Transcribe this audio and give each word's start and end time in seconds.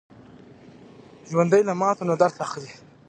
ژوندي 1.29 1.61
له 1.65 1.73
ماتو 1.81 2.03
نه 2.09 2.15
درس 2.21 2.35
اخلي 2.45 2.71